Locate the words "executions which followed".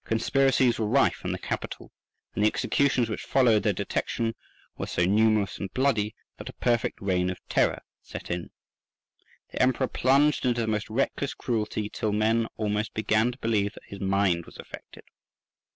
2.47-3.61